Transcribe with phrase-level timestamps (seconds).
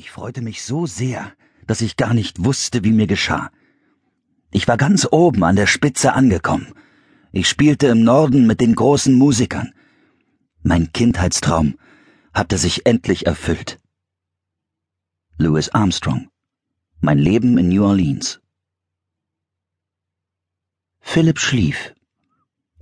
[0.00, 1.30] Ich freute mich so sehr,
[1.66, 3.50] dass ich gar nicht wusste, wie mir geschah.
[4.50, 6.72] Ich war ganz oben an der Spitze angekommen.
[7.32, 9.74] Ich spielte im Norden mit den großen Musikern.
[10.62, 11.78] Mein Kindheitstraum
[12.32, 13.78] hatte sich endlich erfüllt.
[15.36, 16.30] Louis Armstrong
[17.02, 18.40] Mein Leben in New Orleans
[21.00, 21.94] Philipp schlief.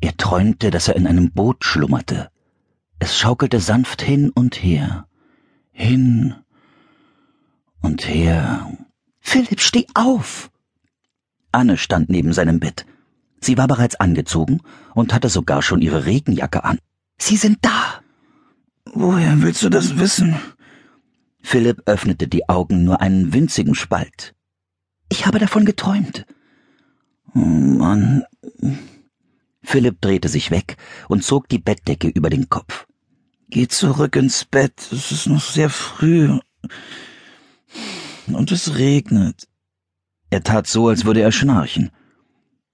[0.00, 2.30] Er träumte, dass er in einem Boot schlummerte.
[3.00, 5.09] Es schaukelte sanft hin und her,
[5.73, 6.37] hin
[7.82, 8.71] und her.
[9.21, 10.50] Philipp, steh auf!
[11.53, 12.86] Anne stand neben seinem Bett.
[13.40, 14.61] Sie war bereits angezogen
[14.94, 16.79] und hatte sogar schon ihre Regenjacke an.
[17.18, 18.03] Sie sind da!
[18.93, 20.36] Woher willst du das wissen?
[21.40, 24.34] Philipp öffnete die Augen nur einen winzigen Spalt.
[25.08, 26.26] Ich habe davon geträumt.
[27.34, 28.25] Oh Mann.
[29.62, 30.76] Philipp drehte sich weg
[31.08, 32.86] und zog die Bettdecke über den Kopf.
[33.50, 36.39] Geh zurück ins Bett, es ist noch sehr früh.
[38.34, 39.48] Und es regnet.
[40.31, 41.91] Er tat so, als würde er schnarchen.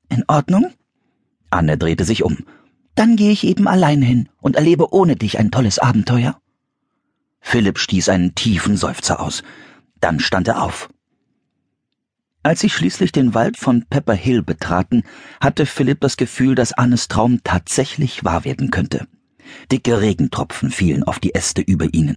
[0.09, 0.73] In Ordnung?
[1.51, 2.39] Anne drehte sich um.
[2.95, 6.41] Dann gehe ich eben allein hin und erlebe ohne dich ein tolles Abenteuer.
[7.41, 9.43] Philipp stieß einen tiefen Seufzer aus.
[10.01, 10.89] Dann stand er auf.
[12.43, 15.03] Als sie schließlich den Wald von Pepper Hill betraten,
[15.41, 19.07] hatte Philipp das Gefühl, dass Annes Traum tatsächlich wahr werden könnte.
[19.73, 22.17] Dicke Regentropfen fielen auf die Äste über ihnen.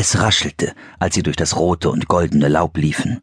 [0.00, 3.20] Es raschelte, als sie durch das rote und goldene Laub liefen.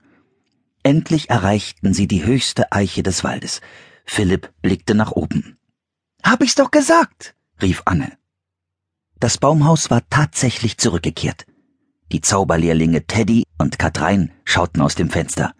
[0.83, 3.61] Endlich erreichten sie die höchste Eiche des Waldes.
[4.05, 5.57] Philipp blickte nach oben.
[6.21, 7.33] Hab ich's doch gesagt,
[7.63, 8.15] rief Anne.
[9.19, 11.47] Das Baumhaus war tatsächlich zurückgekehrt.
[12.11, 15.55] Die Zauberlehrlinge Teddy und Katrein schauten aus dem Fenster.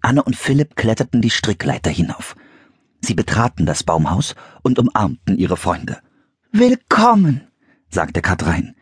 [0.00, 2.34] Anne und Philipp kletterten die Strickleiter hinauf.
[3.02, 5.98] Sie betraten das Baumhaus und umarmten ihre Freunde.
[6.50, 7.46] Willkommen,
[7.90, 8.74] sagte Katrein.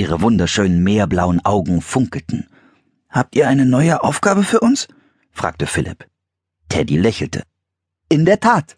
[0.00, 2.46] Ihre wunderschönen meerblauen Augen funkelten.
[3.10, 4.86] Habt ihr eine neue Aufgabe für uns?
[5.32, 6.06] fragte Philipp.
[6.68, 7.42] Teddy lächelte.
[8.08, 8.76] In der Tat.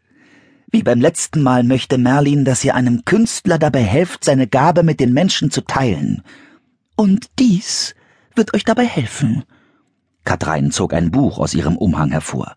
[0.70, 4.98] Wie beim letzten Mal möchte Merlin, dass ihr einem Künstler dabei helft, seine Gabe mit
[4.98, 6.22] den Menschen zu teilen.
[6.96, 7.94] Und dies
[8.34, 9.44] wird euch dabei helfen.
[10.24, 12.56] Katrein zog ein Buch aus ihrem Umhang hervor.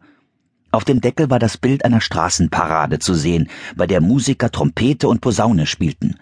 [0.72, 5.20] Auf dem Deckel war das Bild einer Straßenparade zu sehen, bei der Musiker Trompete und
[5.20, 6.16] Posaune spielten.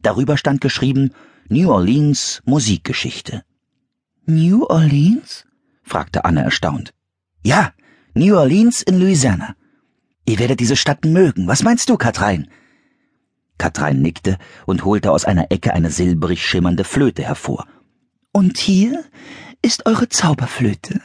[0.00, 1.12] Darüber stand geschrieben
[1.48, 3.44] New Orleans Musikgeschichte.
[4.24, 5.44] New Orleans?
[5.82, 6.94] fragte Anne erstaunt.
[7.42, 7.74] Ja,
[8.14, 9.54] New Orleans in Louisiana.
[10.26, 11.46] Ihr werdet diese Stadt mögen.
[11.46, 12.48] Was meinst du, Katrein?
[13.58, 17.66] Katrein nickte und holte aus einer Ecke eine silbrig schimmernde Flöte hervor.
[18.32, 19.04] Und hier
[19.60, 21.02] ist eure Zauberflöte.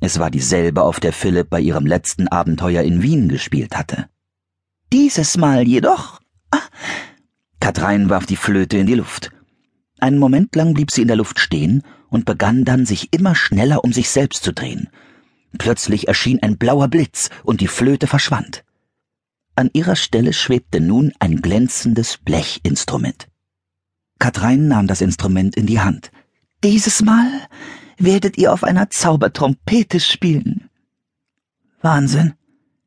[0.00, 4.10] Es war dieselbe, auf der Philipp bei ihrem letzten Abenteuer in Wien gespielt hatte.
[4.92, 6.21] Dieses Mal jedoch.
[7.62, 9.30] Katrein warf die Flöte in die Luft.
[10.00, 13.84] Einen Moment lang blieb sie in der Luft stehen und begann dann, sich immer schneller
[13.84, 14.88] um sich selbst zu drehen.
[15.58, 18.64] Plötzlich erschien ein blauer Blitz und die Flöte verschwand.
[19.54, 23.28] An ihrer Stelle schwebte nun ein glänzendes Blechinstrument.
[24.18, 26.10] Katrein nahm das Instrument in die Hand.
[26.64, 27.30] Dieses Mal
[27.96, 30.68] werdet ihr auf einer Zaubertrompete spielen.
[31.80, 32.34] Wahnsinn.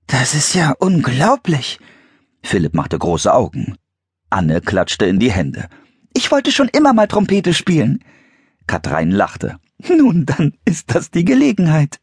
[0.08, 1.80] Das ist ja unglaublich.
[2.44, 3.78] Philipp machte große Augen.
[4.30, 5.68] Anne klatschte in die Hände.
[6.14, 8.04] Ich wollte schon immer mal Trompete spielen.
[8.68, 9.58] Katrein lachte.
[9.90, 12.00] Nun, dann ist das die Gelegenheit.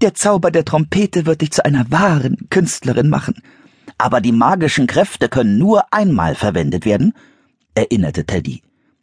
[0.00, 3.42] Der Zauber der Trompete wird dich zu einer wahren Künstlerin machen.
[3.98, 7.12] Aber die magischen Kräfte können nur einmal verwendet werden,
[7.74, 8.62] erinnerte Teddy.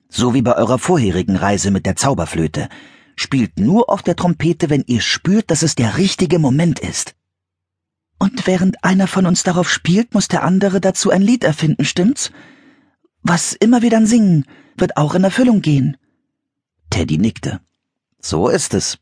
[0.09, 2.69] So wie bei eurer vorherigen Reise mit der Zauberflöte.
[3.16, 7.13] Spielt nur auf der Trompete, wenn ihr spürt, dass es der richtige Moment ist.
[8.19, 12.31] Und während einer von uns darauf spielt, muss der andere dazu ein Lied erfinden, stimmt's?
[13.24, 15.97] Was immer wir dann singen, wird auch in Erfüllung gehen.
[16.90, 17.62] Teddy nickte.
[18.22, 18.97] So ist es.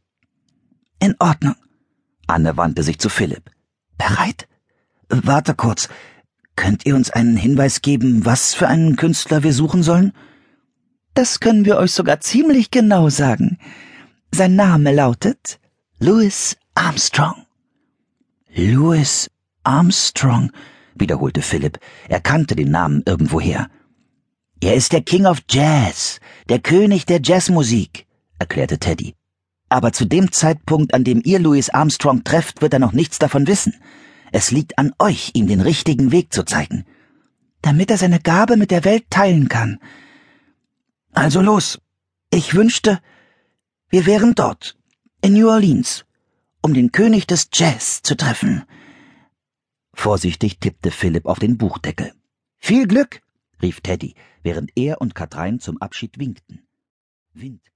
[0.99, 1.55] In Ordnung.
[2.27, 3.49] Anne wandte sich zu Philipp.
[3.97, 4.47] Bereit?
[5.09, 5.89] Warte kurz.
[6.55, 10.13] Könnt ihr uns einen Hinweis geben, was für einen Künstler wir suchen sollen?
[11.13, 13.57] Das können wir euch sogar ziemlich genau sagen.
[14.31, 15.59] Sein Name lautet
[15.99, 17.46] Louis Armstrong.
[18.59, 19.29] Louis
[19.63, 20.51] Armstrong,
[20.95, 21.79] wiederholte Philipp.
[22.09, 23.69] Er kannte den Namen irgendwoher.
[24.59, 26.19] Er ist der King of Jazz,
[26.49, 28.07] der König der Jazzmusik,
[28.39, 29.13] erklärte Teddy.
[29.69, 33.45] Aber zu dem Zeitpunkt, an dem ihr Louis Armstrong trefft, wird er noch nichts davon
[33.45, 33.75] wissen.
[34.31, 36.83] Es liegt an euch, ihm den richtigen Weg zu zeigen.
[37.61, 39.77] Damit er seine Gabe mit der Welt teilen kann.
[41.13, 41.77] Also los.
[42.31, 43.01] Ich wünschte,
[43.89, 44.75] wir wären dort,
[45.21, 46.06] in New Orleans,
[46.67, 48.65] um den König des Jazz zu treffen.
[49.93, 52.11] Vorsichtig tippte Philipp auf den Buchdeckel.
[52.57, 53.21] Viel Glück,
[53.61, 56.67] rief Teddy, während er und Katrein zum Abschied winkten.
[57.33, 57.73] Wind